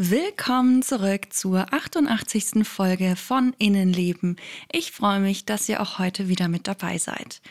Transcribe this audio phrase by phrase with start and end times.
[0.00, 2.64] Willkommen zurück zur 88.
[2.64, 4.36] Folge von Innenleben.
[4.70, 7.42] Ich freue mich, dass ihr auch heute wieder mit dabei seid.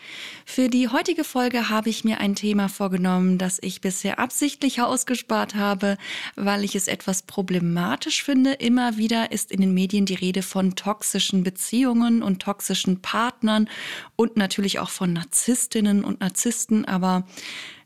[0.45, 5.55] Für die heutige Folge habe ich mir ein Thema vorgenommen, das ich bisher absichtlich ausgespart
[5.55, 5.97] habe,
[6.37, 8.53] weil ich es etwas problematisch finde.
[8.53, 13.67] Immer wieder ist in den Medien die Rede von toxischen Beziehungen und toxischen Partnern
[14.15, 17.27] und natürlich auch von Narzisstinnen und Narzissten, aber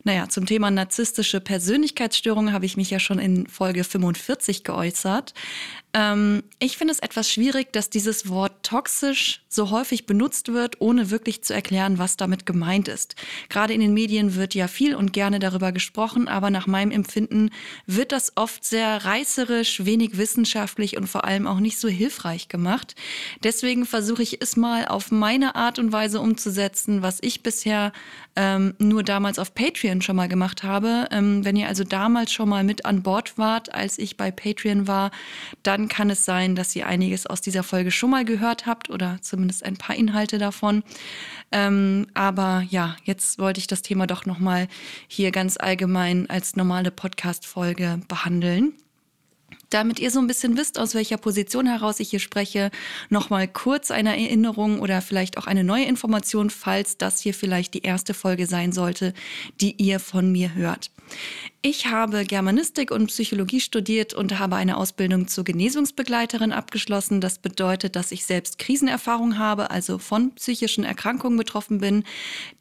[0.03, 5.33] naja, zum Thema narzisstische Persönlichkeitsstörungen habe ich mich ja schon in Folge 45 geäußert.
[5.93, 11.11] Ähm, ich finde es etwas schwierig, dass dieses Wort toxisch so häufig benutzt wird, ohne
[11.11, 13.15] wirklich zu erklären, was damit gemeint ist.
[13.49, 17.49] Gerade in den Medien wird ja viel und gerne darüber gesprochen, aber nach meinem Empfinden
[17.85, 22.95] wird das oft sehr reißerisch, wenig wissenschaftlich und vor allem auch nicht so hilfreich gemacht.
[23.43, 27.91] Deswegen versuche ich es mal auf meine Art und Weise umzusetzen, was ich bisher
[28.37, 31.07] ähm, nur damals auf Patreon schon mal gemacht habe.
[31.11, 34.87] Ähm, wenn ihr also damals schon mal mit an Bord wart, als ich bei Patreon
[34.87, 35.11] war,
[35.63, 38.91] dann dann kann es sein, dass ihr einiges aus dieser Folge schon mal gehört habt
[38.91, 40.83] oder zumindest ein paar Inhalte davon.
[41.51, 44.67] Ähm, aber ja, jetzt wollte ich das Thema doch nochmal
[45.07, 48.73] hier ganz allgemein als normale Podcast-Folge behandeln.
[49.71, 52.69] Damit ihr so ein bisschen wisst, aus welcher Position heraus ich hier spreche,
[53.09, 57.81] nochmal kurz eine Erinnerung oder vielleicht auch eine neue Information, falls das hier vielleicht die
[57.81, 59.15] erste Folge sein sollte,
[59.61, 60.91] die ihr von mir hört.
[61.63, 67.21] Ich habe Germanistik und Psychologie studiert und habe eine Ausbildung zur Genesungsbegleiterin abgeschlossen.
[67.21, 72.03] Das bedeutet, dass ich selbst Krisenerfahrung habe, also von psychischen Erkrankungen betroffen bin.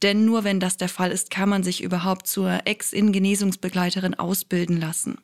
[0.03, 5.17] Denn nur wenn das der Fall ist, kann man sich überhaupt zur Ex-in-Genesungsbegleiterin ausbilden lassen.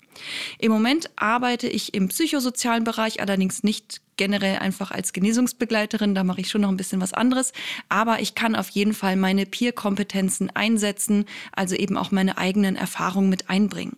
[0.59, 6.41] Im Moment arbeite ich im psychosozialen Bereich, allerdings nicht generell einfach als Genesungsbegleiterin, da mache
[6.41, 7.53] ich schon noch ein bisschen was anderes,
[7.89, 13.28] aber ich kann auf jeden Fall meine Peer-Kompetenzen einsetzen, also eben auch meine eigenen Erfahrungen
[13.28, 13.97] mit einbringen.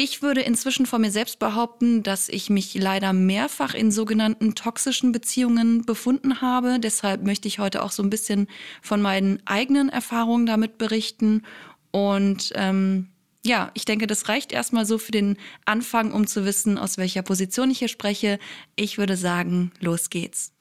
[0.00, 5.10] Ich würde inzwischen von mir selbst behaupten, dass ich mich leider mehrfach in sogenannten toxischen
[5.10, 6.78] Beziehungen befunden habe.
[6.78, 8.46] Deshalb möchte ich heute auch so ein bisschen
[8.80, 11.42] von meinen eigenen Erfahrungen damit berichten
[11.90, 13.08] und ähm,
[13.44, 17.22] ja, ich denke, das reicht erstmal so für den Anfang, um zu wissen, aus welcher
[17.22, 18.38] Position ich hier spreche.
[18.76, 20.52] Ich würde sagen, los geht's.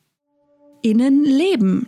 [0.84, 1.88] Innenleben,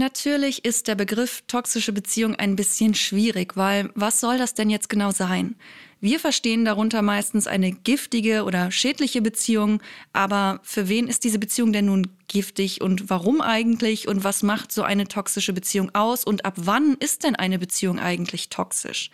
[0.00, 4.88] Natürlich ist der Begriff toxische Beziehung ein bisschen schwierig, weil was soll das denn jetzt
[4.88, 5.56] genau sein?
[6.00, 9.82] Wir verstehen darunter meistens eine giftige oder schädliche Beziehung,
[10.14, 14.72] aber für wen ist diese Beziehung denn nun giftig und warum eigentlich und was macht
[14.72, 19.10] so eine toxische Beziehung aus und ab wann ist denn eine Beziehung eigentlich toxisch?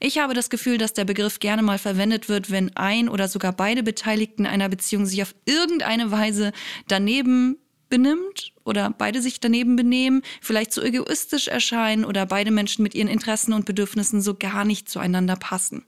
[0.00, 3.52] Ich habe das Gefühl, dass der Begriff gerne mal verwendet wird, wenn ein oder sogar
[3.52, 6.52] beide Beteiligten einer Beziehung sich auf irgendeine Weise
[6.88, 7.58] daneben
[7.92, 13.06] benimmt oder beide sich daneben benehmen, vielleicht zu egoistisch erscheinen oder beide Menschen mit ihren
[13.06, 15.84] Interessen und Bedürfnissen so gar nicht zueinander passen.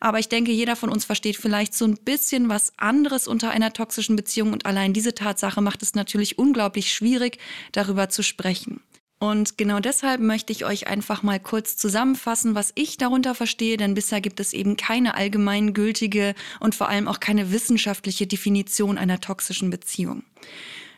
[0.00, 3.74] Aber ich denke, jeder von uns versteht vielleicht so ein bisschen was anderes unter einer
[3.74, 7.36] toxischen Beziehung und allein diese Tatsache macht es natürlich unglaublich schwierig,
[7.72, 8.80] darüber zu sprechen.
[9.18, 13.92] Und genau deshalb möchte ich euch einfach mal kurz zusammenfassen, was ich darunter verstehe, denn
[13.92, 19.68] bisher gibt es eben keine allgemeingültige und vor allem auch keine wissenschaftliche Definition einer toxischen
[19.68, 20.24] Beziehung.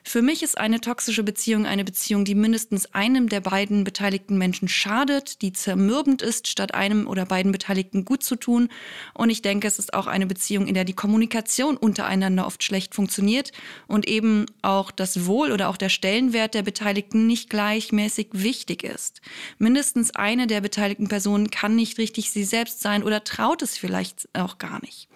[0.09, 4.69] Für mich ist eine toxische Beziehung eine Beziehung, die mindestens einem der beiden beteiligten Menschen
[4.69, 8.69] schadet, die zermürbend ist, statt einem oder beiden Beteiligten gut zu tun.
[9.15, 12.94] Und ich denke, es ist auch eine Beziehung, in der die Kommunikation untereinander oft schlecht
[12.94, 13.50] funktioniert
[13.89, 19.21] und eben auch das Wohl oder auch der Stellenwert der Beteiligten nicht gleichmäßig wichtig ist.
[19.59, 24.28] Mindestens eine der beteiligten Personen kann nicht richtig sie selbst sein oder traut es vielleicht
[24.34, 25.09] auch gar nicht.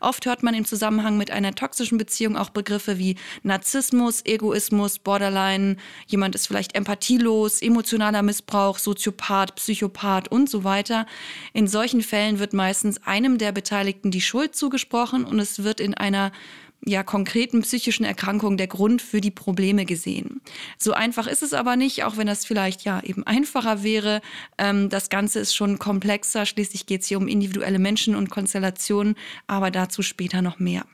[0.00, 5.76] Oft hört man im Zusammenhang mit einer toxischen Beziehung auch Begriffe wie Narzissmus, Egoismus, Borderline,
[6.06, 11.06] jemand ist vielleicht empathielos, emotionaler Missbrauch, Soziopath, Psychopath und so weiter.
[11.52, 15.94] In solchen Fällen wird meistens einem der Beteiligten die Schuld zugesprochen und es wird in
[15.94, 16.32] einer
[16.84, 20.40] ja, konkreten psychischen Erkrankung der Grund für die Probleme gesehen.
[20.78, 24.20] So einfach ist es aber nicht, auch wenn das vielleicht ja eben einfacher wäre.
[24.58, 26.44] Ähm, das Ganze ist schon komplexer.
[26.44, 29.14] Schließlich geht es hier um individuelle Menschen und Konstellationen,
[29.46, 30.84] aber dazu später noch mehr.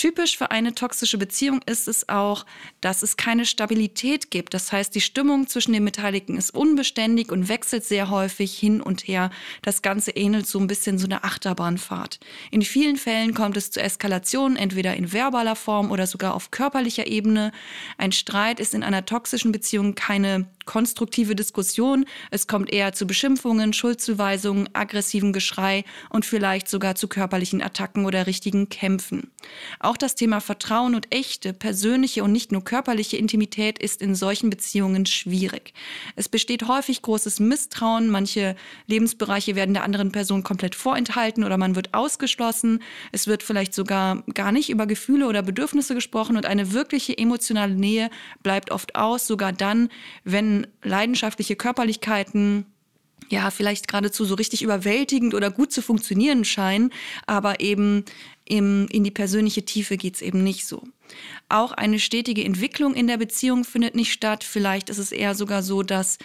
[0.00, 2.46] Typisch für eine toxische Beziehung ist es auch,
[2.80, 4.54] dass es keine Stabilität gibt.
[4.54, 9.06] Das heißt, die Stimmung zwischen den Beteiligten ist unbeständig und wechselt sehr häufig hin und
[9.06, 9.28] her.
[9.60, 12.18] Das Ganze ähnelt so ein bisschen so einer Achterbahnfahrt.
[12.50, 17.06] In vielen Fällen kommt es zu Eskalationen, entweder in verbaler Form oder sogar auf körperlicher
[17.06, 17.52] Ebene.
[17.98, 22.04] Ein Streit ist in einer toxischen Beziehung keine konstruktive Diskussion.
[22.30, 28.28] Es kommt eher zu Beschimpfungen, Schuldzuweisungen, aggressiven Geschrei und vielleicht sogar zu körperlichen Attacken oder
[28.28, 29.32] richtigen Kämpfen.
[29.80, 34.48] Auch das Thema Vertrauen und echte, persönliche und nicht nur körperliche Intimität ist in solchen
[34.48, 35.74] Beziehungen schwierig.
[36.14, 38.54] Es besteht häufig großes Misstrauen, manche
[38.86, 42.80] Lebensbereiche werden der anderen Person komplett vorenthalten oder man wird ausgeschlossen.
[43.10, 47.74] Es wird vielleicht sogar gar nicht über Gefühle oder Bedürfnisse gesprochen und eine wirkliche emotionale
[47.74, 48.08] Nähe
[48.44, 49.88] bleibt oft aus, sogar dann,
[50.22, 52.66] wenn leidenschaftliche Körperlichkeiten
[53.30, 56.92] ja, vielleicht geradezu so richtig überwältigend oder gut zu funktionieren scheinen,
[57.26, 58.04] aber eben
[58.44, 60.82] im, in die persönliche Tiefe geht es eben nicht so.
[61.48, 64.42] Auch eine stetige Entwicklung in der Beziehung findet nicht statt.
[64.44, 66.18] Vielleicht ist es eher sogar so, dass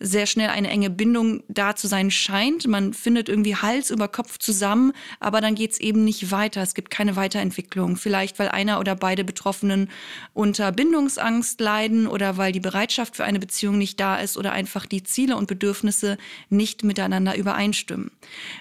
[0.00, 2.66] sehr schnell eine enge Bindung da zu sein scheint.
[2.66, 6.62] Man findet irgendwie Hals über Kopf zusammen, aber dann geht es eben nicht weiter.
[6.62, 7.96] Es gibt keine Weiterentwicklung.
[7.96, 9.90] Vielleicht, weil einer oder beide Betroffenen
[10.32, 14.86] unter Bindungsangst leiden oder weil die Bereitschaft für eine Beziehung nicht da ist oder einfach
[14.86, 16.18] die Ziele und Bedürfnisse
[16.48, 18.10] nicht miteinander übereinstimmen.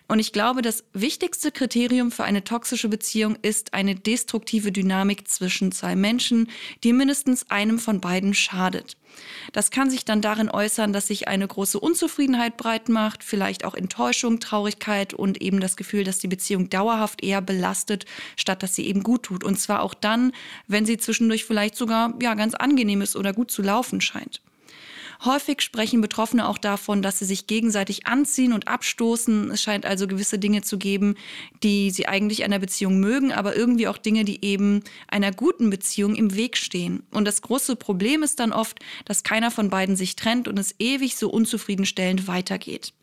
[0.08, 5.72] Und ich glaube, das wichtigste Kriterium für eine toxische Beziehung ist eine destruktive Dynamik zwischen
[5.72, 6.50] zwei Menschen,
[6.84, 8.98] die mindestens einem von beiden schadet.
[9.54, 13.74] Das kann sich dann darin äußern, dass sich eine große Unzufriedenheit breit macht, vielleicht auch
[13.74, 18.06] Enttäuschung, Traurigkeit und eben das Gefühl, dass die Beziehung dauerhaft eher belastet,
[18.36, 19.44] statt dass sie eben gut tut.
[19.44, 20.32] Und zwar auch dann,
[20.68, 24.42] wenn sie zwischendurch vielleicht sogar ja ganz angenehm ist oder gut zu laufen scheint.
[25.24, 29.52] Häufig sprechen Betroffene auch davon, dass sie sich gegenseitig anziehen und abstoßen.
[29.52, 31.16] Es scheint also gewisse Dinge zu geben,
[31.62, 36.16] die sie eigentlich einer Beziehung mögen, aber irgendwie auch Dinge, die eben einer guten Beziehung
[36.16, 37.04] im Weg stehen.
[37.12, 40.74] Und das große Problem ist dann oft, dass keiner von beiden sich trennt und es
[40.80, 42.94] ewig so unzufriedenstellend weitergeht.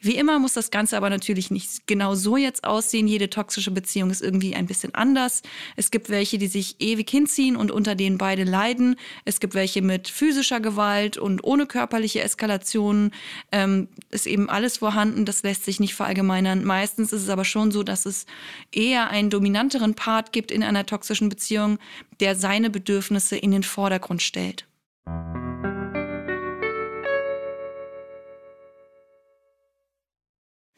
[0.00, 3.06] Wie immer muss das Ganze aber natürlich nicht genau so jetzt aussehen.
[3.06, 5.42] Jede toxische Beziehung ist irgendwie ein bisschen anders.
[5.76, 8.96] Es gibt welche, die sich ewig hinziehen und unter denen beide leiden.
[9.24, 13.10] Es gibt welche mit physischer Gewalt und ohne körperliche Eskalation.
[13.52, 15.24] Ähm, ist eben alles vorhanden.
[15.24, 16.64] Das lässt sich nicht verallgemeinern.
[16.64, 18.26] Meistens ist es aber schon so, dass es
[18.72, 21.78] eher einen dominanteren Part gibt in einer toxischen Beziehung,
[22.20, 24.66] der seine Bedürfnisse in den Vordergrund stellt.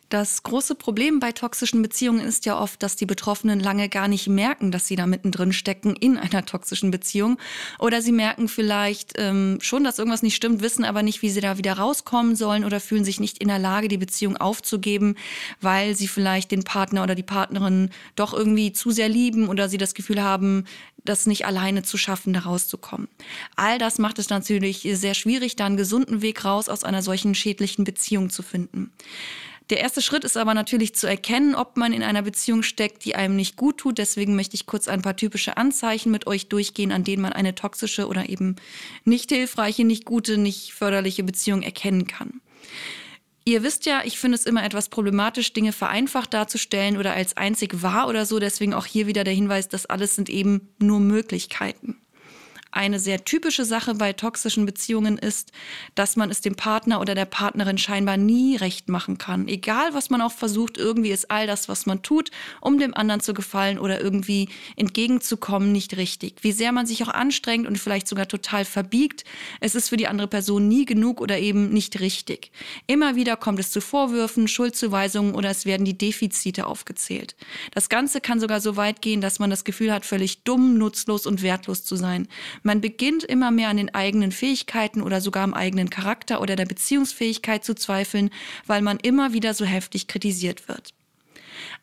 [0.09, 4.29] Das große Problem bei toxischen Beziehungen ist ja oft, dass die Betroffenen lange gar nicht
[4.29, 7.39] merken, dass sie da mittendrin stecken in einer toxischen Beziehung.
[7.81, 11.41] Oder sie merken vielleicht ähm, schon, dass irgendwas nicht stimmt, wissen aber nicht, wie sie
[11.41, 15.17] da wieder rauskommen sollen oder fühlen sich nicht in der Lage, die Beziehung aufzugeben,
[15.61, 19.79] weil sie vielleicht den Partner oder die Partnerin doch irgendwie zu sehr lieben oder sie
[19.79, 20.67] das Gefühl haben,
[21.05, 23.09] das nicht alleine zu schaffen, da rauszukommen.
[23.57, 27.35] All das macht es natürlich sehr schwierig, da einen gesunden Weg raus aus einer solchen
[27.35, 28.93] schädlichen Beziehung zu finden.
[29.71, 33.17] Der erste Schritt ist aber natürlich zu erkennen, ob man in einer Beziehung steckt, die
[33.17, 33.99] einem nicht gut tut.
[33.99, 37.55] Deswegen möchte ich kurz ein paar typische Anzeichen mit euch durchgehen, an denen man eine
[37.55, 38.57] toxische oder eben
[39.05, 42.41] nicht hilfreiche, nicht gute, nicht förderliche Beziehung erkennen kann.
[43.45, 47.83] Ihr wisst ja, ich finde es immer etwas problematisch, Dinge vereinfacht darzustellen oder als einzig
[47.83, 48.39] wahr oder so.
[48.39, 51.97] Deswegen auch hier wieder der Hinweis, das alles sind eben nur Möglichkeiten.
[52.77, 55.51] Eine sehr typische Sache bei toxischen Beziehungen ist,
[55.95, 59.49] dass man es dem Partner oder der Partnerin scheinbar nie recht machen kann.
[59.49, 62.31] Egal, was man auch versucht, irgendwie ist all das, was man tut,
[62.61, 66.43] um dem anderen zu gefallen oder irgendwie entgegenzukommen, nicht richtig.
[66.43, 69.25] Wie sehr man sich auch anstrengt und vielleicht sogar total verbiegt,
[69.61, 72.51] es ist für die andere Person nie genug oder eben nicht richtig.
[72.87, 77.37] Immer wieder kommt es zu Vorwürfen, Schuldzuweisungen oder es werden die Defizite aufgezählt.
[77.73, 81.25] Das Ganze kann sogar so weit gehen, dass man das Gefühl hat, völlig dumm, nutzlos
[81.25, 82.29] und wertlos zu sein.
[82.67, 86.67] Man beginnt immer mehr an den eigenen Fähigkeiten oder sogar am eigenen Charakter oder der
[86.67, 88.31] Beziehungsfähigkeit zu zweifeln,
[88.67, 90.93] weil man immer wieder so heftig kritisiert wird.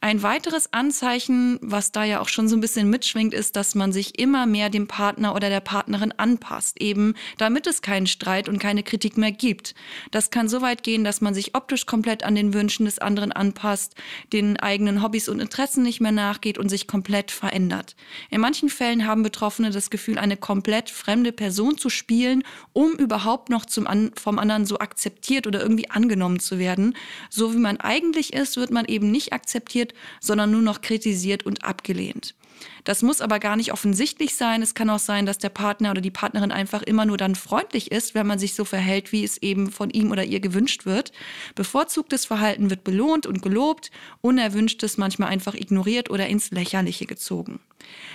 [0.02, 3.92] Ein weiteres Anzeichen, was da ja auch schon so ein bisschen mitschwingt, ist, dass man
[3.92, 8.60] sich immer mehr dem Partner oder der Partnerin anpasst, eben damit es keinen Streit und
[8.60, 9.76] keine Kritik mehr gibt.
[10.12, 13.32] Das kann so weit gehen, dass man sich optisch komplett an den Wünschen des anderen
[13.32, 13.96] anpasst,
[14.32, 17.96] den eigenen Hobbys und Interessen nicht mehr nachgeht und sich komplett verändert.
[18.30, 23.50] In manchen Fällen haben Betroffene das Gefühl, eine komplett fremde Person zu spielen, um überhaupt
[23.50, 26.96] noch zum an vom anderen so akzeptiert oder irgendwie angenommen zu werden.
[27.30, 29.63] So wie man eigentlich ist, wird man eben nicht akzeptiert,
[30.20, 32.36] sondern nur noch kritisiert und abgelehnt.
[32.84, 34.62] Das muss aber gar nicht offensichtlich sein.
[34.62, 37.92] Es kann auch sein, dass der Partner oder die Partnerin einfach immer nur dann freundlich
[37.92, 41.12] ist, wenn man sich so verhält, wie es eben von ihm oder ihr gewünscht wird.
[41.56, 43.92] Bevorzugtes Verhalten wird belohnt und gelobt,
[44.22, 47.60] unerwünschtes manchmal einfach ignoriert oder ins Lächerliche gezogen.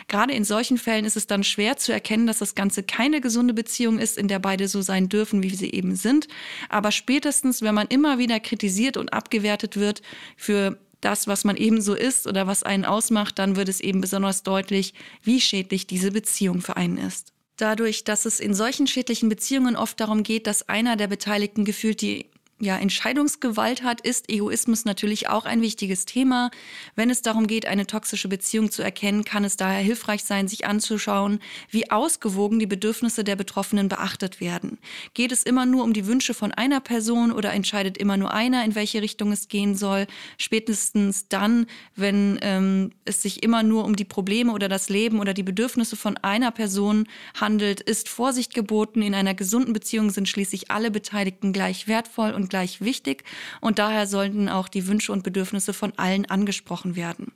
[0.07, 3.53] Gerade in solchen Fällen ist es dann schwer zu erkennen, dass das Ganze keine gesunde
[3.53, 6.29] Beziehung ist, in der beide so sein dürfen, wie sie eben sind.
[6.71, 10.01] Aber spätestens, wenn man immer wieder kritisiert und abgewertet wird
[10.37, 14.01] für das, was man eben so ist oder was einen ausmacht, dann wird es eben
[14.01, 17.33] besonders deutlich, wie schädlich diese Beziehung für einen ist.
[17.57, 22.01] Dadurch, dass es in solchen schädlichen Beziehungen oft darum geht, dass einer der Beteiligten gefühlt
[22.03, 22.27] die
[22.61, 26.51] ja, Entscheidungsgewalt hat, ist Egoismus natürlich auch ein wichtiges Thema.
[26.97, 30.67] Wenn es darum geht, eine toxische Beziehung zu erkennen, kann es daher hilfreich sein, sich
[30.67, 31.39] anzuschauen,
[31.71, 34.79] wie ausgewogen die Bedürfnisse der Betroffenen beachtet werden.
[35.15, 38.65] Geht es immer nur um die Wünsche von einer Person oder entscheidet immer nur einer,
[38.65, 40.09] in welche Richtung es gehen soll?
[40.37, 45.33] Spätestens dann, wenn ähm, es sich immer nur um die Probleme oder das Leben oder
[45.33, 47.07] die Bedürfnisse von einer Person
[47.41, 49.01] handelt, ist Vorsicht geboten.
[49.03, 53.25] In einer gesunden Beziehung sind schließlich alle Beteiligten gleich wertvoll und gleich wichtig
[53.61, 57.33] und daher sollten auch die Wünsche und Bedürfnisse von allen angesprochen werden.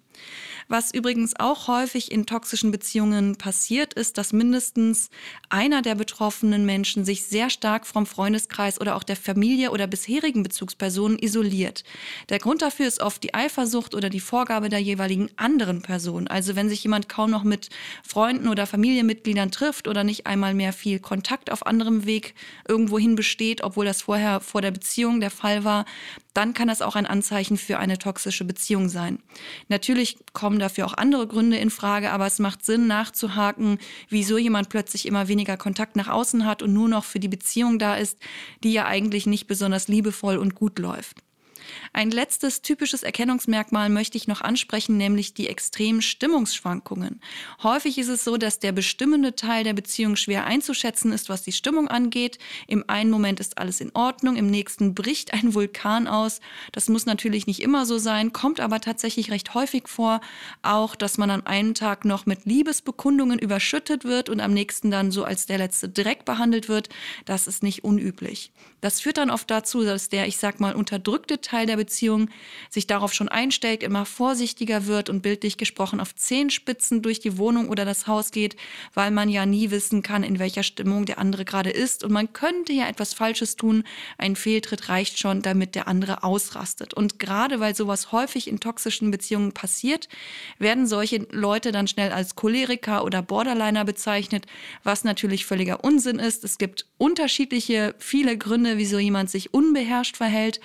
[0.72, 5.10] Was übrigens auch häufig in toxischen Beziehungen passiert, ist, dass mindestens
[5.50, 10.42] einer der betroffenen Menschen sich sehr stark vom Freundeskreis oder auch der Familie oder bisherigen
[10.42, 11.84] Bezugspersonen isoliert.
[12.30, 16.26] Der Grund dafür ist oft die Eifersucht oder die Vorgabe der jeweiligen anderen Person.
[16.26, 17.68] Also wenn sich jemand kaum noch mit
[18.02, 22.34] Freunden oder Familienmitgliedern trifft oder nicht einmal mehr viel Kontakt auf anderem Weg
[22.66, 25.84] irgendwohin besteht, obwohl das vorher vor der Beziehung der Fall war,
[26.34, 29.18] dann kann das auch ein Anzeichen für eine toxische Beziehung sein.
[29.68, 34.68] Natürlich kommen dafür auch andere Gründe in Frage, aber es macht Sinn nachzuhaken, wieso jemand
[34.68, 38.18] plötzlich immer weniger Kontakt nach außen hat und nur noch für die Beziehung da ist,
[38.64, 41.18] die ja eigentlich nicht besonders liebevoll und gut läuft.
[41.94, 47.20] Ein letztes typisches Erkennungsmerkmal möchte ich noch ansprechen, nämlich die extremen Stimmungsschwankungen.
[47.62, 51.52] Häufig ist es so, dass der bestimmende Teil der Beziehung schwer einzuschätzen ist, was die
[51.52, 52.38] Stimmung angeht.
[52.66, 56.40] Im einen Moment ist alles in Ordnung, im nächsten bricht ein Vulkan aus.
[56.72, 60.22] Das muss natürlich nicht immer so sein, kommt aber tatsächlich recht häufig vor.
[60.62, 65.10] Auch, dass man am einen Tag noch mit Liebesbekundungen überschüttet wird und am nächsten dann
[65.10, 66.88] so als der letzte Dreck behandelt wird.
[67.26, 68.50] Das ist nicht unüblich.
[68.80, 72.30] Das führt dann oft dazu, dass der, ich sag mal, unterdrückte Teil der Beziehung
[72.70, 77.68] sich darauf schon einstellt, immer vorsichtiger wird und bildlich gesprochen auf Zehenspitzen durch die Wohnung
[77.68, 78.56] oder das Haus geht,
[78.94, 82.04] weil man ja nie wissen kann, in welcher Stimmung der andere gerade ist.
[82.04, 83.84] Und man könnte ja etwas Falsches tun.
[84.16, 86.94] Ein Fehltritt reicht schon, damit der andere ausrastet.
[86.94, 90.08] Und gerade weil sowas häufig in toxischen Beziehungen passiert,
[90.58, 94.46] werden solche Leute dann schnell als Choleriker oder Borderliner bezeichnet,
[94.84, 96.44] was natürlich völliger Unsinn ist.
[96.44, 100.60] Es gibt unterschiedliche, viele Gründe, Gründe, wieso jemand sich unbeherrscht verhält.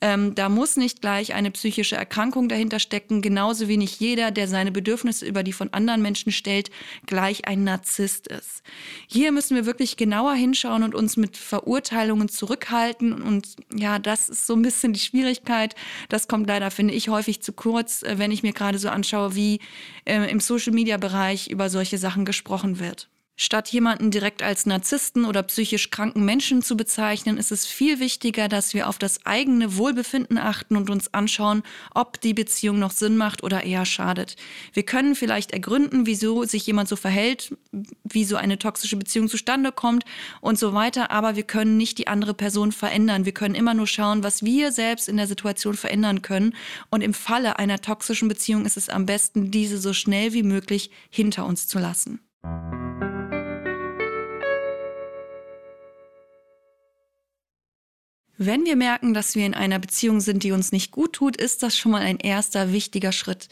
[0.00, 4.70] Ähm, da muss nicht gleich eine psychische Erkrankung dahinter stecken, genauso wenig jeder, der seine
[4.70, 6.70] Bedürfnisse über die von anderen Menschen stellt,
[7.06, 8.62] gleich ein Narzisst ist.
[9.08, 13.20] Hier müssen wir wirklich genauer hinschauen und uns mit Verurteilungen zurückhalten.
[13.20, 15.74] Und ja, das ist so ein bisschen die Schwierigkeit.
[16.08, 19.34] Das kommt leider, finde ich, häufig zu kurz, äh, wenn ich mir gerade so anschaue,
[19.34, 19.58] wie
[20.04, 23.08] äh, im Social-Media-Bereich über solche Sachen gesprochen wird.
[23.40, 28.48] Statt jemanden direkt als Narzissten oder psychisch kranken Menschen zu bezeichnen, ist es viel wichtiger,
[28.48, 31.62] dass wir auf das eigene Wohlbefinden achten und uns anschauen,
[31.94, 34.34] ob die Beziehung noch Sinn macht oder eher schadet.
[34.72, 37.56] Wir können vielleicht ergründen, wieso sich jemand so verhält,
[38.02, 40.04] wie so eine toxische Beziehung zustande kommt
[40.40, 43.24] und so weiter, aber wir können nicht die andere Person verändern.
[43.24, 46.56] Wir können immer nur schauen, was wir selbst in der Situation verändern können.
[46.90, 50.90] Und im Falle einer toxischen Beziehung ist es am besten, diese so schnell wie möglich
[51.08, 52.18] hinter uns zu lassen.
[58.40, 61.64] Wenn wir merken, dass wir in einer Beziehung sind, die uns nicht gut tut, ist
[61.64, 63.48] das schon mal ein erster wichtiger Schritt.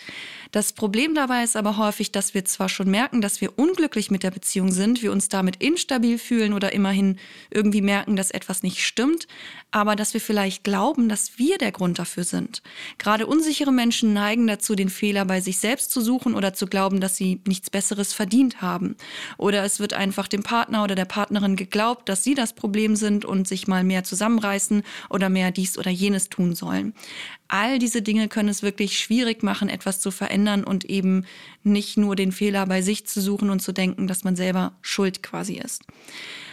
[0.52, 4.23] Das Problem dabei ist aber häufig, dass wir zwar schon merken, dass wir unglücklich mit
[4.23, 7.19] der Beziehung sind, wir uns damit instabil fühlen oder immerhin
[7.50, 9.26] irgendwie merken, dass etwas nicht stimmt,
[9.70, 12.62] aber dass wir vielleicht glauben, dass wir der Grund dafür sind.
[12.99, 17.00] Gerade unsichere Menschen neigen dazu, den Fehler bei sich selbst zu suchen oder zu glauben,
[17.00, 18.96] dass sie nichts Besseres verdient haben.
[19.37, 23.25] Oder es wird einfach dem Partner oder der Partnerin geglaubt, dass sie das Problem sind
[23.25, 26.94] und sich mal mehr zusammenreißen oder mehr dies oder jenes tun sollen.
[27.49, 31.26] All diese Dinge können es wirklich schwierig machen, etwas zu verändern und eben
[31.62, 35.23] nicht nur den Fehler bei sich zu suchen und zu denken, dass man selber schuld
[35.23, 35.85] quasi ist.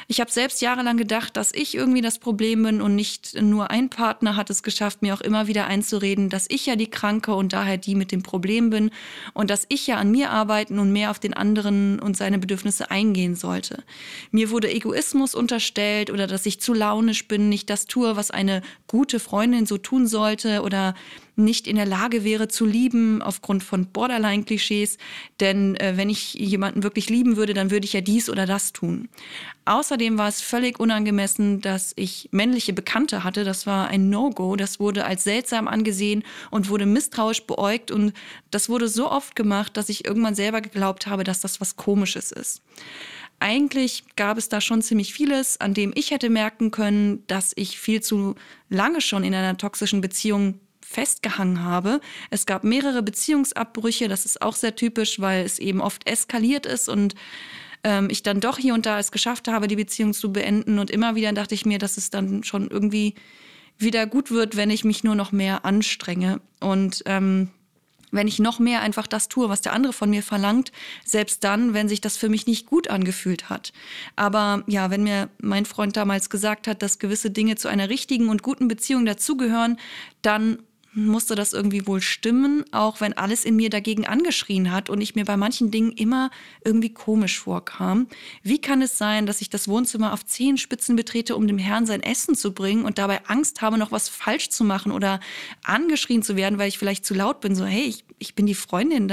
[0.07, 3.89] Ich habe selbst jahrelang gedacht, dass ich irgendwie das Problem bin und nicht nur ein
[3.89, 7.53] Partner hat es geschafft, mir auch immer wieder einzureden, dass ich ja die Kranke und
[7.53, 8.91] daher die mit dem Problem bin
[9.33, 12.91] und dass ich ja an mir arbeiten und mehr auf den anderen und seine Bedürfnisse
[12.91, 13.83] eingehen sollte.
[14.31, 18.62] Mir wurde Egoismus unterstellt oder dass ich zu launisch bin, nicht das tue, was eine
[18.88, 20.95] gute Freundin so tun sollte oder
[21.36, 24.98] nicht in der Lage wäre zu lieben aufgrund von Borderline-Klischees.
[25.40, 28.74] Denn äh, wenn ich jemanden wirklich lieben würde, dann würde ich ja dies oder das
[28.74, 29.10] tun.
[29.66, 33.44] Außerdem war es völlig unangemessen, dass ich männliche Bekannte hatte.
[33.44, 34.56] Das war ein No-Go.
[34.56, 37.92] Das wurde als seltsam angesehen und wurde misstrauisch beäugt.
[37.92, 38.13] Und
[38.52, 42.32] das wurde so oft gemacht, dass ich irgendwann selber geglaubt habe, dass das was Komisches
[42.32, 42.62] ist
[43.44, 47.78] eigentlich gab es da schon ziemlich vieles, an dem ich hätte merken können, dass ich
[47.78, 48.36] viel zu
[48.70, 50.62] lange schon in einer toxischen Beziehung
[50.93, 52.00] festgehangen habe.
[52.29, 56.89] Es gab mehrere Beziehungsabbrüche, das ist auch sehr typisch, weil es eben oft eskaliert ist
[56.89, 57.15] und
[57.83, 60.79] ähm, ich dann doch hier und da es geschafft habe, die Beziehung zu beenden.
[60.79, 63.15] Und immer wieder dachte ich mir, dass es dann schon irgendwie
[63.77, 66.39] wieder gut wird, wenn ich mich nur noch mehr anstrenge.
[66.59, 67.50] Und ähm,
[68.12, 70.71] wenn ich noch mehr einfach das tue, was der andere von mir verlangt,
[71.03, 73.73] selbst dann, wenn sich das für mich nicht gut angefühlt hat.
[74.15, 78.29] Aber ja, wenn mir mein Freund damals gesagt hat, dass gewisse Dinge zu einer richtigen
[78.29, 79.77] und guten Beziehung dazugehören,
[80.21, 80.59] dann
[80.93, 85.15] musste das irgendwie wohl stimmen, auch wenn alles in mir dagegen angeschrien hat und ich
[85.15, 86.29] mir bei manchen Dingen immer
[86.63, 88.07] irgendwie komisch vorkam.
[88.43, 92.03] Wie kann es sein, dass ich das Wohnzimmer auf Zehenspitzen betrete, um dem Herrn sein
[92.03, 95.19] Essen zu bringen und dabei Angst habe, noch was falsch zu machen oder
[95.63, 97.55] angeschrien zu werden, weil ich vielleicht zu laut bin?
[97.55, 99.07] So, hey, ich, ich bin die Freundin,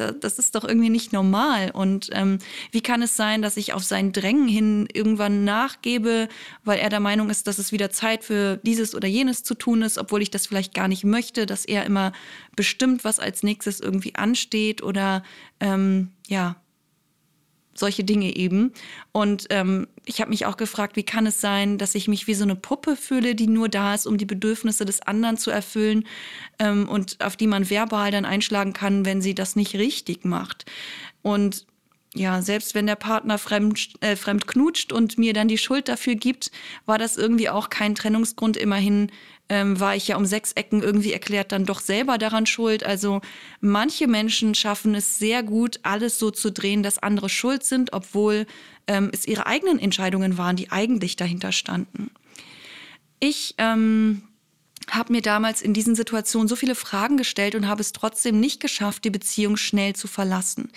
[0.00, 1.70] da das ist doch irgendwie nicht normal.
[1.72, 2.38] Und ähm,
[2.72, 6.28] wie kann es sein, dass ich auf sein Drängen hin irgendwann nachgebe,
[6.64, 9.82] weil er der Meinung ist, dass es wieder Zeit für dieses oder jenes zu tun
[9.82, 12.12] ist, obwohl ich das vielleicht gar nicht möchte, dass er immer
[12.56, 15.22] bestimmt, was als nächstes irgendwie ansteht oder
[15.60, 16.56] ähm, ja,
[17.80, 18.72] solche Dinge eben.
[19.10, 22.34] Und ähm, ich habe mich auch gefragt, wie kann es sein, dass ich mich wie
[22.34, 26.04] so eine Puppe fühle, die nur da ist, um die Bedürfnisse des anderen zu erfüllen
[26.58, 30.66] ähm, und auf die man verbal dann einschlagen kann, wenn sie das nicht richtig macht.
[31.22, 31.66] Und
[32.14, 36.16] ja, selbst wenn der Partner fremd, äh, fremd knutscht und mir dann die Schuld dafür
[36.16, 36.50] gibt,
[36.84, 38.56] war das irgendwie auch kein Trennungsgrund.
[38.56, 39.12] Immerhin
[39.48, 42.84] ähm, war ich ja um sechs Ecken irgendwie erklärt dann doch selber daran schuld.
[42.84, 43.20] Also
[43.60, 48.46] manche Menschen schaffen es sehr gut, alles so zu drehen, dass andere schuld sind, obwohl
[48.88, 52.10] ähm, es ihre eigenen Entscheidungen waren, die eigentlich dahinter standen.
[53.20, 54.22] Ich ähm,
[54.90, 58.58] habe mir damals in diesen Situationen so viele Fragen gestellt und habe es trotzdem nicht
[58.60, 60.72] geschafft, die Beziehung schnell zu verlassen.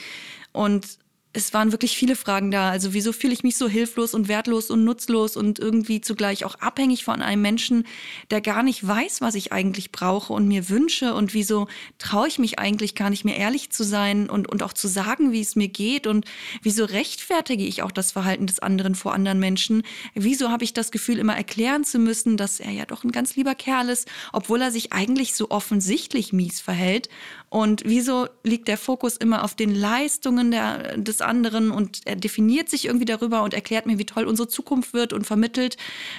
[0.52, 1.00] Und
[1.34, 2.70] es waren wirklich viele Fragen da.
[2.70, 6.56] Also wieso fühle ich mich so hilflos und wertlos und nutzlos und irgendwie zugleich auch
[6.56, 7.88] abhängig von einem Menschen,
[8.30, 12.38] der gar nicht weiß, was ich eigentlich brauche und mir wünsche und wieso traue ich
[12.38, 15.56] mich eigentlich gar nicht mehr ehrlich zu sein und, und auch zu sagen, wie es
[15.56, 16.26] mir geht und
[16.62, 19.82] wieso rechtfertige ich auch das Verhalten des anderen vor anderen Menschen?
[20.14, 23.36] Wieso habe ich das Gefühl, immer erklären zu müssen, dass er ja doch ein ganz
[23.36, 27.10] lieber Kerl ist, obwohl er sich eigentlich so offensichtlich mies verhält?
[27.54, 32.68] Und wieso liegt der Fokus immer auf den Leistungen der, des anderen und er definiert
[32.68, 35.78] sich irgendwie darüber und erklärt mir, wie toll unsere Zukunft wird und vermittelt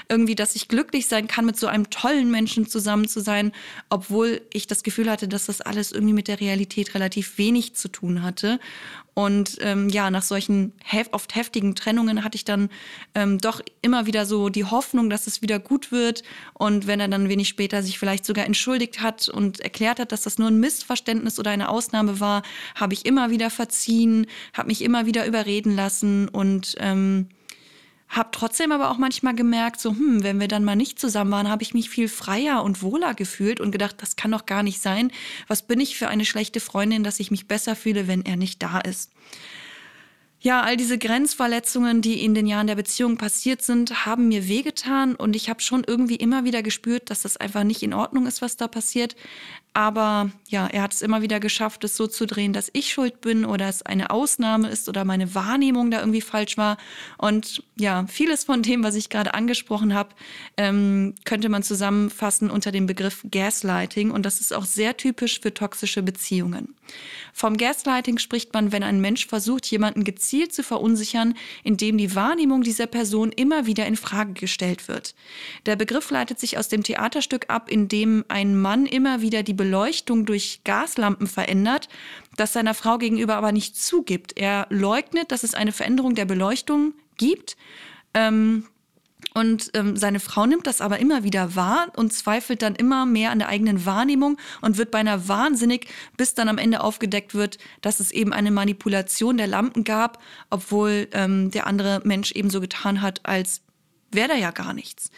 [0.08, 3.50] irgendwie, dass ich glücklich sein kann, mit so einem tollen Menschen zusammen zu sein,
[3.90, 7.88] obwohl ich das Gefühl hatte, dass das alles irgendwie mit der Realität relativ wenig zu
[7.88, 8.60] tun hatte.
[9.14, 12.68] Und ähm, ja, nach solchen hef oft heftigen Trennungen hatte ich dann
[13.14, 16.24] ähm, doch immer wieder so die Hoffnung, dass es wieder gut wird.
[16.52, 20.22] Und wenn er dann wenig später sich vielleicht sogar entschuldigt hat und erklärt hat, dass
[20.22, 22.42] das nur ein Missverständnis oder eine Ausnahme war,
[22.74, 27.28] habe ich immer wieder verziehen, habe mich immer wieder überreden lassen und ähm,
[28.16, 31.48] habe trotzdem aber auch manchmal gemerkt, so, hm, wenn wir dann mal nicht zusammen waren,
[31.48, 34.80] habe ich mich viel freier und wohler gefühlt und gedacht, das kann doch gar nicht
[34.80, 35.10] sein.
[35.48, 38.62] Was bin ich für eine schlechte Freundin, dass ich mich besser fühle, wenn er nicht
[38.62, 39.10] da ist?
[40.44, 45.14] Ja, all diese Grenzverletzungen, die in den Jahren der Beziehung passiert sind, haben mir wehgetan
[45.14, 48.42] und ich habe schon irgendwie immer wieder gespürt, dass das einfach nicht in Ordnung ist,
[48.42, 49.16] was da passiert.
[49.72, 53.22] Aber ja, er hat es immer wieder geschafft, es so zu drehen, dass ich schuld
[53.22, 56.76] bin oder es eine Ausnahme ist oder meine Wahrnehmung da irgendwie falsch war.
[57.16, 60.10] Und ja, vieles von dem, was ich gerade angesprochen habe,
[60.58, 64.12] ähm, könnte man zusammenfassen unter dem Begriff Gaslighting.
[64.12, 66.76] Und das ist auch sehr typisch für toxische Beziehungen.
[67.32, 72.62] Vom Gaslighting spricht man, wenn ein Mensch versucht, jemanden gezielt zu verunsichern, indem die Wahrnehmung
[72.62, 75.14] dieser Person immer wieder in Frage gestellt wird.
[75.66, 79.54] Der Begriff leitet sich aus dem Theaterstück ab, in dem ein Mann immer wieder die
[79.54, 81.88] Beleuchtung durch Gaslampen verändert,
[82.36, 84.36] das seiner Frau gegenüber aber nicht zugibt.
[84.36, 87.56] Er leugnet, dass es eine Veränderung der Beleuchtung gibt.
[88.12, 88.64] Ähm,
[89.36, 93.32] und ähm, seine Frau nimmt das aber immer wieder wahr und zweifelt dann immer mehr
[93.32, 97.98] an der eigenen Wahrnehmung und wird beinahe wahnsinnig, bis dann am Ende aufgedeckt wird, dass
[97.98, 103.02] es eben eine Manipulation der Lampen gab, obwohl ähm, der andere Mensch eben so getan
[103.02, 103.62] hat, als
[104.12, 105.10] wäre da ja gar nichts.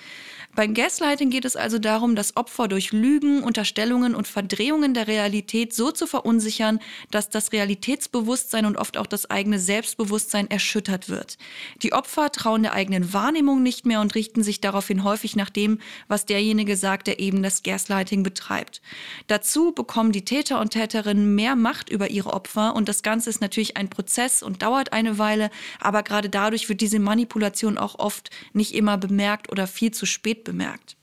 [0.57, 5.75] Beim Gaslighting geht es also darum, das Opfer durch Lügen, Unterstellungen und Verdrehungen der Realität
[5.75, 11.37] so zu verunsichern, dass das Realitätsbewusstsein und oft auch das eigene Selbstbewusstsein erschüttert wird.
[11.83, 15.79] Die Opfer trauen der eigenen Wahrnehmung nicht mehr und richten sich daraufhin häufig nach dem,
[16.09, 18.81] was derjenige sagt, der eben das Gaslighting betreibt.
[19.27, 23.43] Dazu bekommen die Täter und Täterinnen mehr Macht über ihre Opfer und das Ganze ist
[23.43, 28.31] natürlich ein Prozess und dauert eine Weile, aber gerade dadurch wird diese Manipulation auch oft
[28.55, 30.97] nicht immer bemerkt oder viel zu spät bemerkt.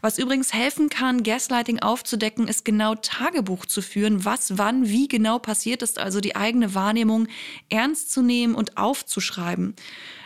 [0.00, 5.38] Was übrigens helfen kann, Gaslighting aufzudecken, ist genau Tagebuch zu führen, was wann wie genau
[5.38, 7.28] passiert ist, also die eigene Wahrnehmung
[7.68, 9.74] ernst zu nehmen und aufzuschreiben.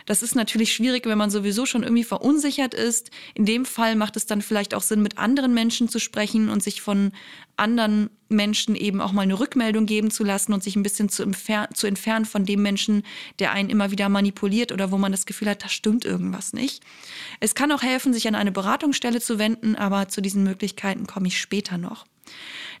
[0.05, 3.11] Das ist natürlich schwierig, wenn man sowieso schon irgendwie verunsichert ist.
[3.33, 6.63] In dem Fall macht es dann vielleicht auch Sinn, mit anderen Menschen zu sprechen und
[6.63, 7.11] sich von
[7.57, 11.29] anderen Menschen eben auch mal eine Rückmeldung geben zu lassen und sich ein bisschen zu,
[11.73, 13.03] zu entfernen von dem Menschen,
[13.39, 16.81] der einen immer wieder manipuliert oder wo man das Gefühl hat, da stimmt irgendwas nicht.
[17.39, 21.27] Es kann auch helfen, sich an eine Beratungsstelle zu wenden, aber zu diesen Möglichkeiten komme
[21.27, 22.05] ich später noch.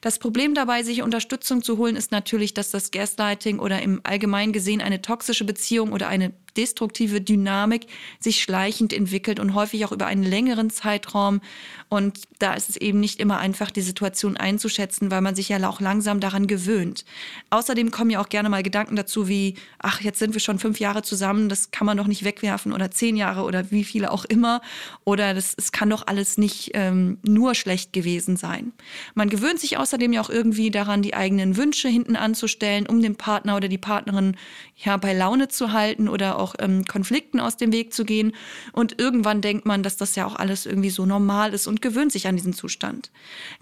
[0.01, 4.51] Das Problem dabei, sich Unterstützung zu holen, ist natürlich, dass das Gaslighting oder im Allgemeinen
[4.51, 7.87] gesehen eine toxische Beziehung oder eine destruktive Dynamik
[8.19, 11.41] sich schleichend entwickelt und häufig auch über einen längeren Zeitraum.
[11.89, 15.61] Und da ist es eben nicht immer einfach, die Situation einzuschätzen, weil man sich ja
[15.67, 17.05] auch langsam daran gewöhnt.
[17.49, 20.79] Außerdem kommen ja auch gerne mal Gedanken dazu wie, ach, jetzt sind wir schon fünf
[20.79, 24.25] Jahre zusammen, das kann man doch nicht wegwerfen oder zehn Jahre oder wie viele auch
[24.25, 24.61] immer.
[25.03, 28.71] Oder das, es kann doch alles nicht ähm, nur schlecht gewesen sein.
[29.13, 33.15] Man gewöhnt sich außerdem ja auch irgendwie daran, die eigenen Wünsche hinten anzustellen, um den
[33.15, 34.37] Partner oder die Partnerin
[34.77, 38.33] ja bei Laune zu halten oder auch ähm, Konflikten aus dem Weg zu gehen.
[38.73, 42.11] Und irgendwann denkt man, dass das ja auch alles irgendwie so normal ist und gewöhnt
[42.11, 43.11] sich an diesen Zustand.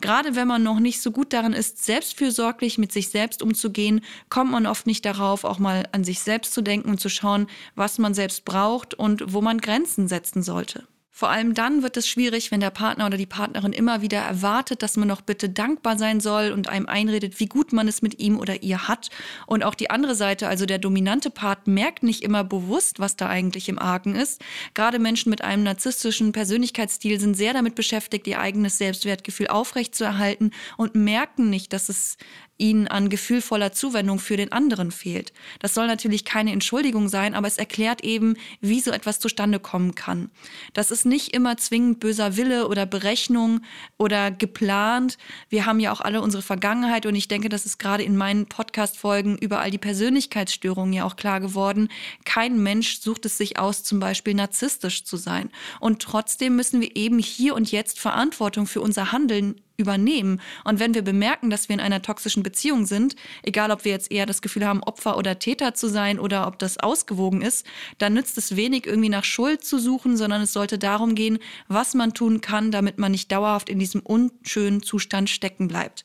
[0.01, 4.51] Gerade wenn man noch nicht so gut darin ist, selbstfürsorglich mit sich selbst umzugehen, kommt
[4.51, 7.99] man oft nicht darauf, auch mal an sich selbst zu denken und zu schauen, was
[7.99, 10.87] man selbst braucht und wo man Grenzen setzen sollte.
[11.19, 14.81] Vor allem dann wird es schwierig, wenn der Partner oder die Partnerin immer wieder erwartet,
[14.81, 18.21] dass man noch bitte dankbar sein soll und einem einredet, wie gut man es mit
[18.21, 19.09] ihm oder ihr hat.
[19.45, 23.27] Und auch die andere Seite, also der dominante Part, merkt nicht immer bewusst, was da
[23.27, 24.41] eigentlich im Argen ist.
[24.73, 30.95] Gerade Menschen mit einem narzisstischen Persönlichkeitsstil sind sehr damit beschäftigt, ihr eigenes Selbstwertgefühl aufrechtzuerhalten und
[30.95, 32.15] merken nicht, dass es
[32.59, 35.33] ihnen an gefühlvoller Zuwendung für den anderen fehlt.
[35.59, 39.95] Das soll natürlich keine Entschuldigung sein, aber es erklärt eben, wie so etwas zustande kommen
[39.95, 40.29] kann.
[40.73, 43.61] Das ist nicht immer zwingend böser Wille oder Berechnung
[43.97, 45.17] oder geplant.
[45.49, 48.45] Wir haben ja auch alle unsere Vergangenheit und ich denke, das ist gerade in meinen
[48.45, 51.89] Podcast-Folgen über all die Persönlichkeitsstörungen ja auch klar geworden.
[52.23, 55.49] Kein Mensch sucht es sich aus, zum Beispiel narzisstisch zu sein.
[55.79, 60.41] Und trotzdem müssen wir eben hier und jetzt Verantwortung für unser Handeln übernehmen.
[60.63, 64.11] Und wenn wir bemerken, dass wir in einer toxischen Beziehung sind, egal ob wir jetzt
[64.11, 67.65] eher das Gefühl haben, Opfer oder Täter zu sein oder ob das ausgewogen ist,
[67.97, 71.93] dann nützt es wenig, irgendwie nach Schuld zu suchen, sondern es sollte darum gehen, was
[71.93, 76.03] man tun kann, damit man nicht dauerhaft in diesem unschönen Zustand stecken bleibt.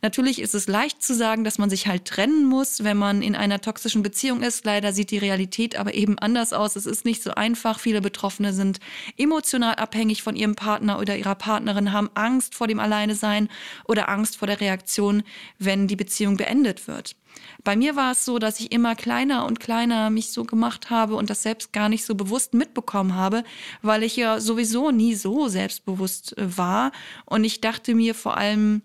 [0.00, 3.34] Natürlich ist es leicht zu sagen, dass man sich halt trennen muss, wenn man in
[3.34, 4.64] einer toxischen Beziehung ist.
[4.64, 6.76] Leider sieht die Realität aber eben anders aus.
[6.76, 7.80] Es ist nicht so einfach.
[7.80, 8.78] Viele Betroffene sind
[9.16, 13.48] emotional abhängig von ihrem Partner oder ihrer Partnerin, haben Angst vor dem Allein alleine sein
[13.86, 15.22] oder Angst vor der Reaktion,
[15.58, 17.16] wenn die Beziehung beendet wird.
[17.64, 21.14] Bei mir war es so, dass ich immer kleiner und kleiner mich so gemacht habe
[21.14, 23.44] und das selbst gar nicht so bewusst mitbekommen habe,
[23.82, 26.92] weil ich ja sowieso nie so selbstbewusst äh, war.
[27.26, 28.82] Und ich dachte mir vor allem,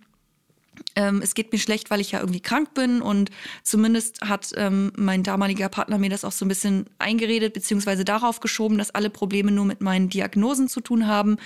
[0.95, 3.29] ähm, es geht mir schlecht, weil ich ja irgendwie krank bin und
[3.63, 8.39] zumindest hat ähm, mein damaliger Partner mir das auch so ein bisschen eingeredet, beziehungsweise darauf
[8.39, 11.37] geschoben, dass alle Probleme nur mit meinen Diagnosen zu tun haben.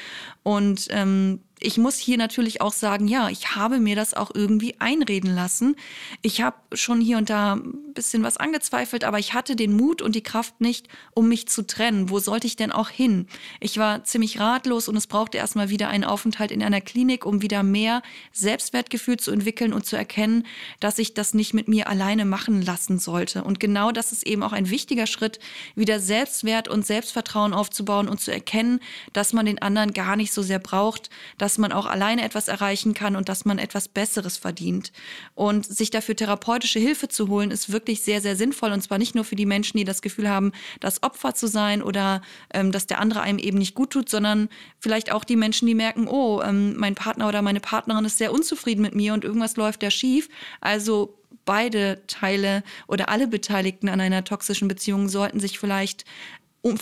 [0.43, 4.75] Und ähm, ich muss hier natürlich auch sagen, ja, ich habe mir das auch irgendwie
[4.79, 5.75] einreden lassen.
[6.21, 10.03] Ich habe schon hier und da ein bisschen was angezweifelt, aber ich hatte den Mut
[10.03, 12.11] und die Kraft nicht, um mich zu trennen.
[12.11, 13.27] Wo sollte ich denn auch hin?
[13.59, 17.41] Ich war ziemlich ratlos und es brauchte erstmal wieder einen Aufenthalt in einer Klinik, um
[17.41, 20.45] wieder mehr Selbstwertgefühl zu entwickeln und zu erkennen,
[20.79, 23.43] dass ich das nicht mit mir alleine machen lassen sollte.
[23.43, 25.39] Und genau das ist eben auch ein wichtiger Schritt,
[25.73, 28.79] wieder Selbstwert und Selbstvertrauen aufzubauen und zu erkennen,
[29.13, 32.93] dass man den anderen gar nicht so sehr braucht, dass man auch alleine etwas erreichen
[32.93, 34.91] kann und dass man etwas Besseres verdient.
[35.35, 38.71] Und sich dafür therapeutische Hilfe zu holen, ist wirklich sehr, sehr sinnvoll.
[38.71, 41.81] Und zwar nicht nur für die Menschen, die das Gefühl haben, das Opfer zu sein
[41.81, 42.21] oder
[42.53, 45.75] ähm, dass der andere einem eben nicht gut tut, sondern vielleicht auch die Menschen, die
[45.75, 49.55] merken, oh, ähm, mein Partner oder meine Partnerin ist sehr unzufrieden mit mir und irgendwas
[49.55, 50.27] läuft da schief.
[50.59, 56.05] Also beide Teile oder alle Beteiligten an einer toxischen Beziehung sollten sich vielleicht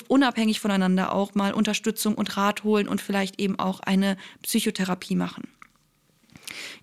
[0.08, 5.48] unabhängig voneinander auch mal Unterstützung und Rat holen und vielleicht eben auch eine Psychotherapie machen.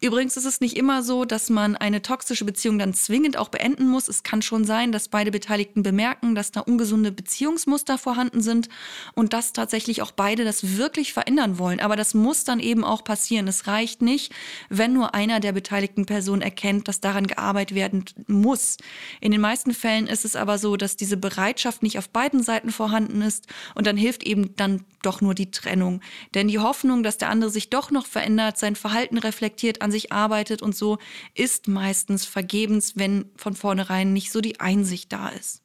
[0.01, 3.89] Übrigens ist es nicht immer so, dass man eine toxische Beziehung dann zwingend auch beenden
[3.89, 4.09] muss.
[4.09, 8.69] Es kann schon sein, dass beide Beteiligten bemerken, dass da ungesunde Beziehungsmuster vorhanden sind
[9.15, 11.81] und dass tatsächlich auch beide das wirklich verändern wollen.
[11.81, 13.49] Aber das muss dann eben auch passieren.
[13.49, 14.33] Es reicht nicht,
[14.69, 18.77] wenn nur einer der beteiligten Personen erkennt, dass daran gearbeitet werden muss.
[19.21, 22.73] In den meisten Fällen ist es aber so, dass diese Bereitschaft nicht auf beiden Seiten
[22.73, 26.01] vorhanden ist und dann hilft eben dann doch nur die Trennung.
[26.35, 30.13] Denn die Hoffnung, dass der andere sich doch noch verändert, sein Verhalten reflektiert, an sich
[30.13, 30.99] arbeitet und so,
[31.35, 35.63] ist meistens vergebens, wenn von vornherein nicht so die Einsicht da ist.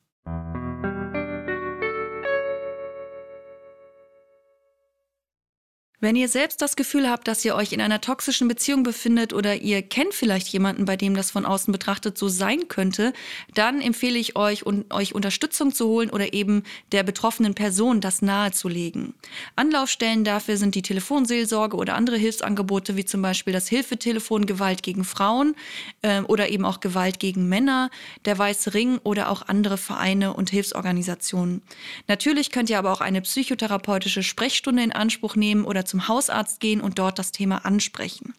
[5.99, 9.55] Wenn ihr selbst das Gefühl habt, dass ihr euch in einer toxischen Beziehung befindet oder
[9.55, 13.13] ihr kennt vielleicht jemanden, bei dem das von außen betrachtet so sein könnte,
[13.55, 18.21] dann empfehle ich euch, un euch Unterstützung zu holen oder eben der betroffenen Person das
[18.21, 19.15] nahezulegen.
[19.55, 25.03] Anlaufstellen dafür sind die Telefonseelsorge oder andere Hilfsangebote, wie zum Beispiel das Hilfetelefon Gewalt gegen
[25.03, 25.55] Frauen
[26.03, 27.89] äh, oder eben auch Gewalt gegen Männer,
[28.25, 31.63] der Weiße Ring oder auch andere Vereine und Hilfsorganisationen.
[32.07, 36.81] Natürlich könnt ihr aber auch eine psychotherapeutische Sprechstunde in Anspruch nehmen oder zum Hausarzt gehen
[36.81, 38.33] und dort das Thema ansprechen.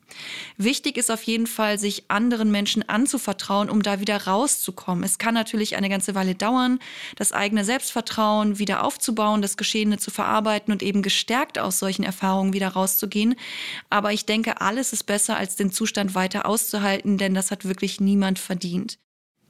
[0.56, 5.04] Wichtig ist auf jeden Fall, sich anderen Menschen anzuvertrauen, um da wieder rauszukommen.
[5.04, 6.78] Es kann natürlich eine ganze Weile dauern,
[7.16, 12.52] das eigene Selbstvertrauen wieder aufzubauen, das Geschehene zu verarbeiten und eben gestärkt aus solchen Erfahrungen
[12.52, 13.34] wieder rauszugehen.
[13.90, 18.00] Aber ich denke, alles ist besser, als den Zustand weiter auszuhalten, denn das hat wirklich
[18.00, 18.98] niemand verdient.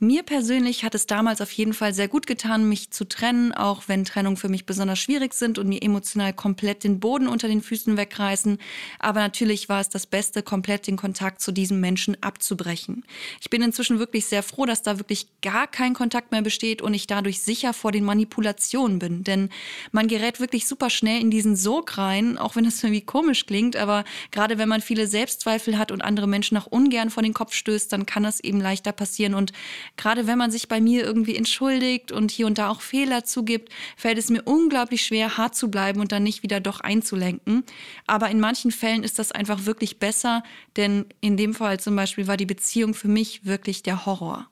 [0.01, 3.89] Mir persönlich hat es damals auf jeden Fall sehr gut getan, mich zu trennen, auch
[3.89, 7.61] wenn Trennungen für mich besonders schwierig sind und mir emotional komplett den Boden unter den
[7.61, 8.59] Füßen wegreißen.
[9.01, 13.05] Aber natürlich war es das Beste, komplett den Kontakt zu diesem Menschen abzubrechen.
[13.41, 16.95] Ich bin inzwischen wirklich sehr froh, dass da wirklich gar kein Kontakt mehr besteht und
[16.95, 19.25] ich dadurch sicher vor den Manipulationen bin.
[19.25, 19.49] Denn
[19.91, 23.75] man gerät wirklich super schnell in diesen Sog rein, auch wenn das irgendwie komisch klingt.
[23.75, 27.53] Aber gerade wenn man viele Selbstzweifel hat und andere Menschen auch ungern vor den Kopf
[27.53, 29.53] stößt, dann kann das eben leichter passieren und
[29.99, 33.71] gerade wenn man sich bei mir irgendwie entschuldigt und hier und da auch Fehler zugibt,
[33.97, 37.65] fällt es mir unglaublich schwer, hart zu bleiben und dann nicht wieder doch einzulenken.
[38.07, 40.43] Aber in manchen Fällen ist das einfach wirklich besser,
[40.77, 44.49] denn in dem Fall zum Beispiel war die Beziehung für mich wirklich der Horror.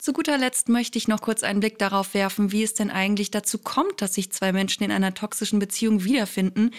[0.00, 3.30] Zu guter Letzt möchte ich noch kurz einen Blick darauf werfen, wie es denn eigentlich
[3.30, 6.70] dazu kommt, dass sich zwei Menschen in einer toxischen Beziehung wiederfinden.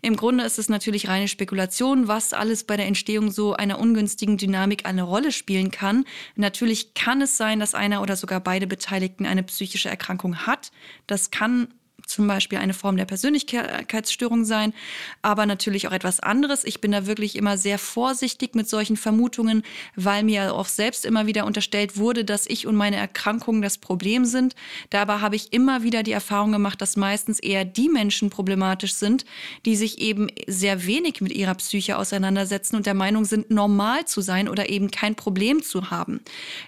[0.00, 4.38] Im Grunde ist es natürlich reine Spekulation, was alles bei der Entstehung so einer ungünstigen
[4.38, 6.06] Dynamik eine Rolle spielen kann.
[6.36, 10.72] Natürlich kann es sein, dass einer oder sogar beide Beteiligten eine psychische Erkrankung hat.
[11.06, 11.68] Das kann
[12.10, 14.74] zum Beispiel eine Form der Persönlichkeitsstörung sein,
[15.22, 16.64] aber natürlich auch etwas anderes.
[16.64, 19.62] Ich bin da wirklich immer sehr vorsichtig mit solchen Vermutungen,
[19.96, 24.24] weil mir auch selbst immer wieder unterstellt wurde, dass ich und meine Erkrankungen das Problem
[24.24, 24.54] sind.
[24.90, 29.24] Dabei habe ich immer wieder die Erfahrung gemacht, dass meistens eher die Menschen problematisch sind,
[29.64, 34.20] die sich eben sehr wenig mit ihrer Psyche auseinandersetzen und der Meinung sind, normal zu
[34.20, 36.20] sein oder eben kein Problem zu haben.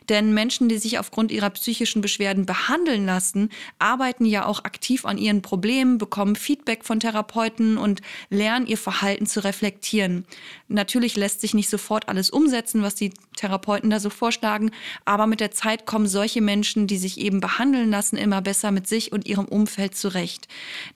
[0.09, 5.19] Denn Menschen, die sich aufgrund ihrer psychischen Beschwerden behandeln lassen, arbeiten ja auch aktiv an
[5.19, 10.27] ihren Problemen, bekommen Feedback von Therapeuten und lernen ihr Verhalten zu reflektieren.
[10.69, 14.73] Natürlich lässt sich nicht sofort alles umsetzen, was die Therapeuten da so vorschlagen,
[15.07, 18.87] aber mit der Zeit kommen solche Menschen, die sich eben behandeln lassen, immer besser mit
[18.87, 20.49] sich und ihrem Umfeld zurecht.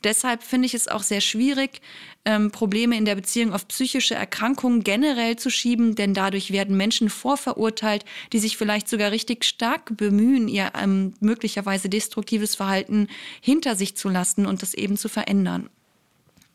[0.04, 1.80] Deshalb finde ich es auch sehr schwierig,
[2.26, 7.08] ähm, Probleme in der Beziehung auf psychische Erkrankungen generell zu schieben, denn dadurch werden Menschen
[7.08, 13.08] vorverurteilt, die sich vielleicht sogar richtig stark bemühen, ihr ähm, möglicherweise destruktives Verhalten
[13.40, 15.70] hinter sich zu lassen und das eben zu verändern.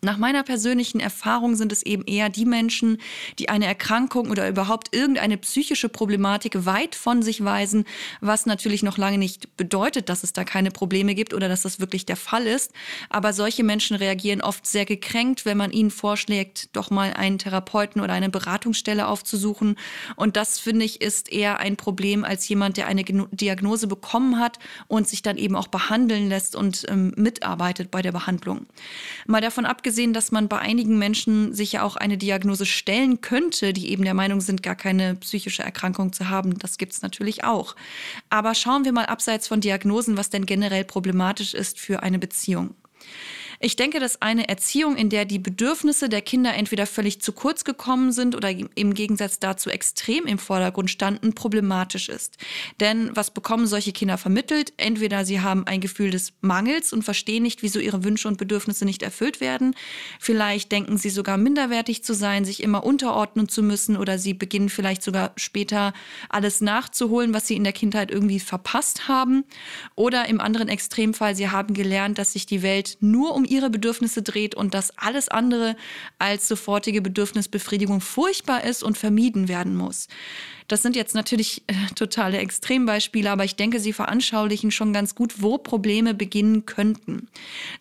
[0.03, 2.97] Nach meiner persönlichen Erfahrung sind es eben eher die Menschen,
[3.37, 7.85] die eine Erkrankung oder überhaupt irgendeine psychische Problematik weit von sich weisen,
[8.19, 11.79] was natürlich noch lange nicht bedeutet, dass es da keine Probleme gibt oder dass das
[11.79, 12.71] wirklich der Fall ist.
[13.11, 18.01] Aber solche Menschen reagieren oft sehr gekränkt, wenn man ihnen vorschlägt, doch mal einen Therapeuten
[18.01, 19.75] oder eine Beratungsstelle aufzusuchen.
[20.15, 24.57] Und das, finde ich, ist eher ein Problem als jemand, der eine Diagnose bekommen hat
[24.87, 28.65] und sich dann eben auch behandeln lässt und ähm, mitarbeitet bei der Behandlung.
[29.27, 33.19] Mal davon abgesehen, abgesehen, dass man bei einigen Menschen sich ja auch eine Diagnose stellen
[33.19, 36.58] könnte, die eben der Meinung sind, gar keine psychische Erkrankung zu haben.
[36.60, 37.75] Das gibt es natürlich auch.
[38.30, 42.73] Aber schauen wir mal abseits von Diagnosen, was denn generell problematisch ist für eine Beziehung.
[43.63, 47.63] Ich denke, dass eine Erziehung, in der die Bedürfnisse der Kinder entweder völlig zu kurz
[47.63, 52.39] gekommen sind oder im Gegensatz dazu extrem im Vordergrund standen, problematisch ist.
[52.80, 54.74] Denn was bekommen solche Kinder vermittelt?
[54.78, 58.84] Entweder sie haben ein Gefühl des Mangels und verstehen nicht, wieso ihre Wünsche und Bedürfnisse
[58.84, 59.76] nicht erfüllt werden.
[60.19, 64.69] Vielleicht denken sie sogar minderwertig zu sein, sich immer unterordnen zu müssen oder sie beginnen
[64.69, 65.93] vielleicht sogar später
[66.30, 69.43] alles nachzuholen, was sie in der Kindheit irgendwie verpasst haben.
[69.95, 74.23] Oder im anderen Extremfall, sie haben gelernt, dass sich die Welt nur um ihre Bedürfnisse
[74.23, 75.75] dreht und dass alles andere
[76.17, 80.07] als sofortige Bedürfnisbefriedigung furchtbar ist und vermieden werden muss.
[80.71, 85.41] Das sind jetzt natürlich äh, totale Extrembeispiele, aber ich denke, sie veranschaulichen schon ganz gut,
[85.41, 87.27] wo Probleme beginnen könnten.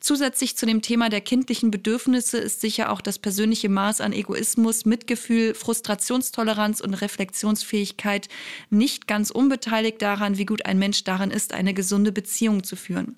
[0.00, 4.86] Zusätzlich zu dem Thema der kindlichen Bedürfnisse ist sicher auch das persönliche Maß an Egoismus,
[4.86, 8.28] Mitgefühl, Frustrationstoleranz und Reflexionsfähigkeit
[8.70, 13.14] nicht ganz unbeteiligt daran, wie gut ein Mensch daran ist, eine gesunde Beziehung zu führen.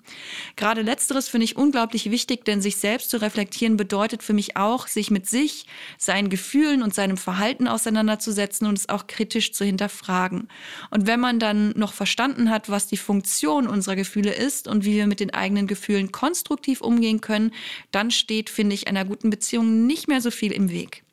[0.55, 4.85] Gerade letzteres finde ich unglaublich wichtig, denn sich selbst zu reflektieren bedeutet für mich auch,
[4.85, 5.65] sich mit sich,
[5.97, 10.47] seinen Gefühlen und seinem Verhalten auseinanderzusetzen und es auch kritisch zu hinterfragen.
[10.89, 14.93] Und wenn man dann noch verstanden hat, was die Funktion unserer Gefühle ist und wie
[14.93, 17.51] wir mit den eigenen Gefühlen konstruktiv umgehen können,
[17.91, 21.03] dann steht, finde ich, einer guten Beziehung nicht mehr so viel im Weg.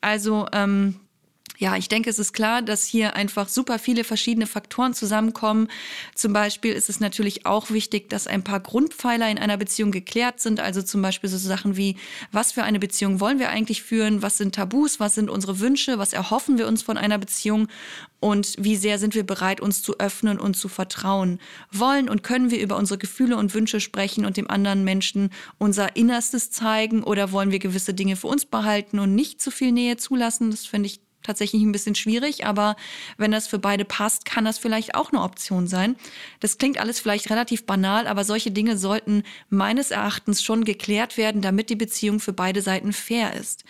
[0.00, 0.96] Also ähm,
[1.58, 5.68] ja, ich denke, es ist klar, dass hier einfach super viele verschiedene Faktoren zusammenkommen.
[6.14, 10.40] Zum Beispiel ist es natürlich auch wichtig, dass ein paar Grundpfeiler in einer Beziehung geklärt
[10.40, 10.60] sind.
[10.60, 11.96] Also zum Beispiel so Sachen wie,
[12.30, 14.22] was für eine Beziehung wollen wir eigentlich führen?
[14.22, 15.00] Was sind Tabus?
[15.00, 15.98] Was sind unsere Wünsche?
[15.98, 17.68] Was erhoffen wir uns von einer Beziehung?
[18.20, 21.38] Und wie sehr sind wir bereit, uns zu öffnen und zu vertrauen?
[21.70, 25.96] Wollen und können wir über unsere Gefühle und Wünsche sprechen und dem anderen Menschen unser
[25.96, 27.02] Innerstes zeigen?
[27.02, 30.50] Oder wollen wir gewisse Dinge für uns behalten und nicht zu viel Nähe zulassen?
[30.50, 32.76] Das finde ich tatsächlich ein bisschen schwierig, aber
[33.18, 35.96] wenn das für beide passt, kann das vielleicht auch eine Option sein.
[36.40, 41.42] Das klingt alles vielleicht relativ banal, aber solche Dinge sollten meines Erachtens schon geklärt werden,
[41.42, 43.64] damit die Beziehung für beide Seiten fair ist.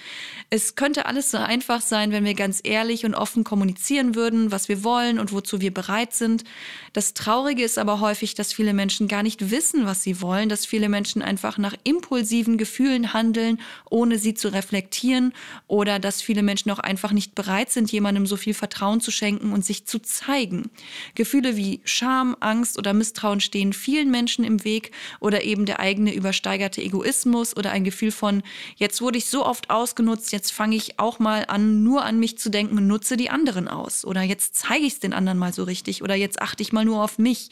[0.50, 4.68] Es könnte alles so einfach sein, wenn wir ganz ehrlich und offen kommunizieren würden, was
[4.68, 6.44] wir wollen und wozu wir bereit sind.
[6.92, 10.66] Das Traurige ist aber häufig, dass viele Menschen gar nicht wissen, was sie wollen, dass
[10.66, 15.32] viele Menschen einfach nach impulsiven Gefühlen handeln, ohne sie zu reflektieren
[15.66, 19.10] oder dass viele Menschen auch einfach nicht bereit bereit sind, jemandem so viel Vertrauen zu
[19.10, 20.68] schenken und sich zu zeigen.
[21.14, 26.12] Gefühle wie Scham, Angst oder Misstrauen stehen vielen Menschen im Weg oder eben der eigene
[26.12, 28.42] übersteigerte Egoismus oder ein Gefühl von,
[28.76, 32.36] jetzt wurde ich so oft ausgenutzt, jetzt fange ich auch mal an, nur an mich
[32.38, 34.04] zu denken und nutze die anderen aus.
[34.04, 36.84] Oder jetzt zeige ich es den anderen mal so richtig oder jetzt achte ich mal
[36.84, 37.48] nur auf mich.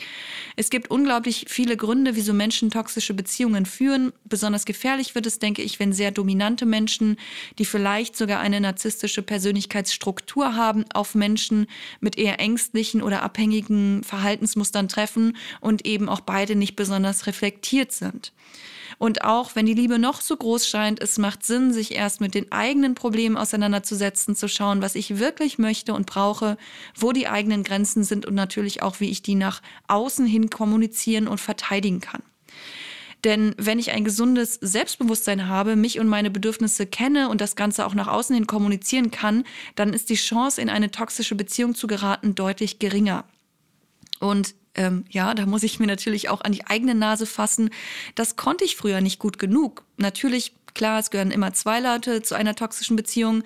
[0.57, 4.13] Es gibt unglaublich viele Gründe, wieso Menschen toxische Beziehungen führen.
[4.25, 7.17] Besonders gefährlich wird es, denke ich, wenn sehr dominante Menschen,
[7.61, 11.67] die vielleicht sogar eine narzisstische Persönlichkeit Persönlichkeitsstruktur haben, auf Menschen
[12.01, 18.33] mit eher ängstlichen oder abhängigen Verhaltensmustern treffen und eben auch beide nicht besonders reflektiert sind.
[18.99, 22.35] Und auch wenn die Liebe noch so groß scheint, es macht Sinn, sich erst mit
[22.35, 26.57] den eigenen Problemen auseinanderzusetzen, zu schauen, was ich wirklich möchte und brauche,
[26.97, 31.27] wo die eigenen Grenzen sind und natürlich auch, wie ich die nach außen hin kommunizieren
[31.27, 32.23] und verteidigen kann.
[33.25, 37.87] Denn wenn ich ein gesundes Selbstbewusstsein habe, mich und meine Bedürfnisse kenne und das Ganze
[37.87, 41.87] auch nach außen hin kommunizieren kann, dann ist die Chance, in eine toxische Beziehung zu
[41.87, 43.25] geraten, deutlich geringer.
[44.21, 47.71] Und ähm, ja, da muss ich mir natürlich auch an die eigene Nase fassen.
[48.15, 49.85] Das konnte ich früher nicht gut genug.
[49.97, 53.45] Natürlich Klar, es gehören immer zwei Leute zu einer toxischen Beziehung.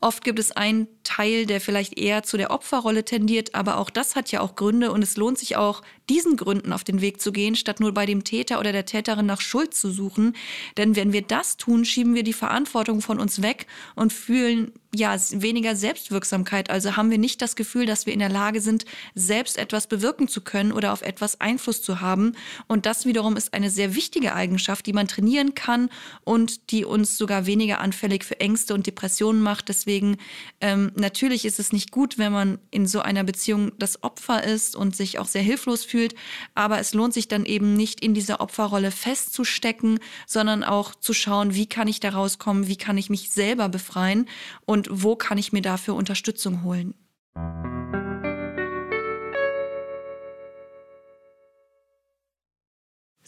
[0.00, 4.16] Oft gibt es einen Teil, der vielleicht eher zu der Opferrolle tendiert, aber auch das
[4.16, 7.32] hat ja auch Gründe und es lohnt sich auch, diesen Gründen auf den Weg zu
[7.32, 10.34] gehen, statt nur bei dem Täter oder der Täterin nach Schuld zu suchen.
[10.78, 15.16] Denn wenn wir das tun, schieben wir die Verantwortung von uns weg und fühlen ja
[15.30, 16.70] weniger Selbstwirksamkeit.
[16.70, 20.28] Also haben wir nicht das Gefühl, dass wir in der Lage sind, selbst etwas bewirken
[20.28, 22.32] zu können oder auf etwas Einfluss zu haben.
[22.66, 25.90] Und das wiederum ist eine sehr wichtige Eigenschaft, die man trainieren kann
[26.24, 29.68] und die uns sogar weniger anfällig für Ängste und Depressionen macht.
[29.68, 30.16] Deswegen
[30.60, 34.74] ähm, natürlich ist es nicht gut, wenn man in so einer Beziehung das Opfer ist
[34.74, 36.14] und sich auch sehr hilflos fühlt.
[36.54, 41.54] Aber es lohnt sich dann eben nicht in dieser Opferrolle festzustecken, sondern auch zu schauen,
[41.54, 44.26] wie kann ich da rauskommen, wie kann ich mich selber befreien
[44.66, 46.94] und wo kann ich mir dafür Unterstützung holen.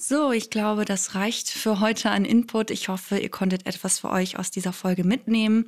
[0.05, 2.73] So, ich glaube, das reicht für heute an Input.
[2.73, 5.67] Ich hoffe, ihr konntet etwas für euch aus dieser Folge mitnehmen.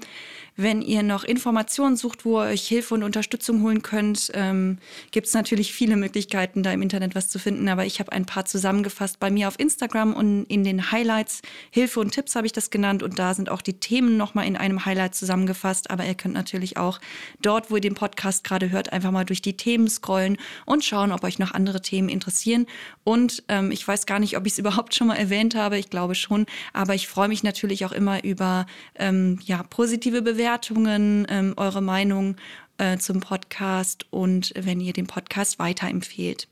[0.56, 4.78] Wenn ihr noch Informationen sucht, wo ihr euch Hilfe und Unterstützung holen könnt, ähm,
[5.12, 7.68] gibt es natürlich viele Möglichkeiten, da im Internet was zu finden.
[7.68, 11.40] Aber ich habe ein paar zusammengefasst bei mir auf Instagram und in den Highlights.
[11.70, 14.56] Hilfe und Tipps habe ich das genannt und da sind auch die Themen nochmal in
[14.56, 15.92] einem Highlight zusammengefasst.
[15.92, 17.00] Aber ihr könnt natürlich auch
[17.40, 21.12] dort, wo ihr den Podcast gerade hört, einfach mal durch die Themen scrollen und schauen,
[21.12, 22.66] ob euch noch andere Themen interessieren.
[23.04, 25.78] Und ähm, ich weiß gar nicht, nicht, ob ich es überhaupt schon mal erwähnt habe.
[25.78, 26.46] Ich glaube schon.
[26.72, 32.36] Aber ich freue mich natürlich auch immer über ähm, ja, positive Bewertungen, ähm, eure Meinung
[32.78, 36.48] äh, zum Podcast und wenn ihr den Podcast weiterempfehlt.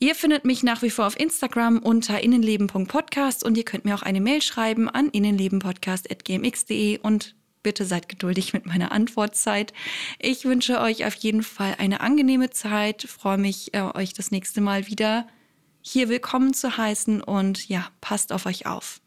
[0.00, 4.02] Ihr findet mich nach wie vor auf Instagram unter innenleben.podcast und ihr könnt mir auch
[4.02, 9.72] eine Mail schreiben an innenlebenpodcast.gmx.de und bitte seid geduldig mit meiner Antwortzeit.
[10.20, 14.60] Ich wünsche euch auf jeden Fall eine angenehme Zeit, freue mich, äh, euch das nächste
[14.60, 15.26] Mal wieder
[15.90, 19.00] hier willkommen zu heißen und ja, passt auf euch auf.